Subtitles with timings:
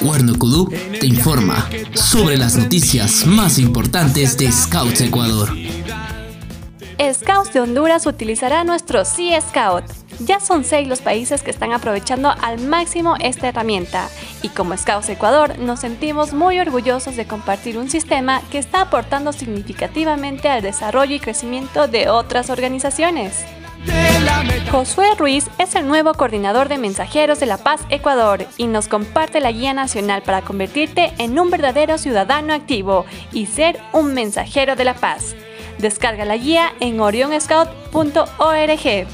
[0.00, 0.66] Cuerno Kudú
[0.98, 5.50] te informa sobre las noticias más importantes de Scouts Ecuador.
[7.12, 9.84] Scouts de Honduras utilizará nuestro Sea Scout.
[10.20, 14.08] Ya son seis los países que están aprovechando al máximo esta herramienta
[14.42, 19.32] y como Scouts Ecuador nos sentimos muy orgullosos de compartir un sistema que está aportando
[19.32, 23.44] significativamente al desarrollo y crecimiento de otras organizaciones.
[24.70, 29.40] Josué Ruiz es el nuevo coordinador de mensajeros de la paz Ecuador y nos comparte
[29.40, 34.84] la guía nacional para convertirte en un verdadero ciudadano activo y ser un mensajero de
[34.84, 35.34] la paz.
[35.78, 39.06] Descarga la guía en orionscout.org.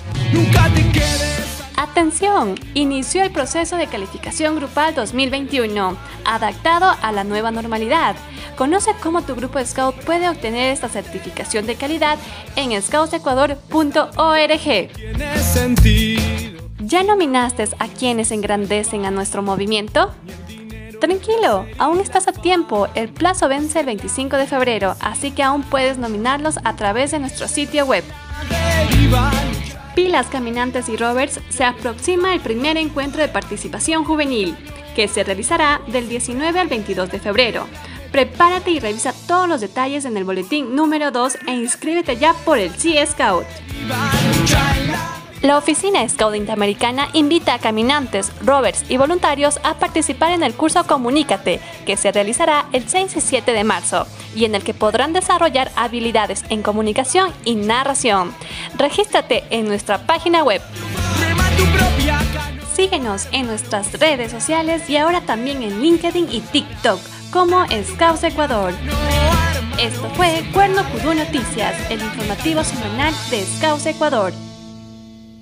[1.76, 8.16] Atención, inició el proceso de calificación grupal 2021, adaptado a la nueva normalidad.
[8.56, 12.18] Conoce cómo tu grupo Scout puede obtener esta certificación de calidad
[12.56, 14.90] en scoutsecuador.org.
[16.78, 20.12] ¿Ya nominaste a quienes engrandecen a nuestro movimiento?
[20.98, 22.88] Tranquilo, aún estás a tiempo.
[22.94, 27.18] El plazo vence el 25 de febrero, así que aún puedes nominarlos a través de
[27.18, 28.02] nuestro sitio web.
[29.96, 34.54] Pilas Caminantes y Roberts se aproxima el primer encuentro de participación juvenil,
[34.94, 37.66] que se realizará del 19 al 22 de febrero.
[38.12, 42.58] Prepárate y revisa todos los detalles en el boletín número 2 e inscríbete ya por
[42.58, 43.46] el C Scout.
[45.42, 50.86] La Oficina Scout Interamericana invita a caminantes, rovers y voluntarios a participar en el curso
[50.86, 55.12] Comunícate, que se realizará el 6 y 7 de marzo, y en el que podrán
[55.12, 58.34] desarrollar habilidades en comunicación y narración.
[58.76, 60.62] Regístrate en nuestra página web.
[62.74, 67.00] Síguenos en nuestras redes sociales y ahora también en LinkedIn y TikTok
[67.30, 68.74] como Scouts Ecuador.
[69.78, 74.32] Esto fue Cuerno Kudu Noticias, el informativo semanal de Scouts Ecuador.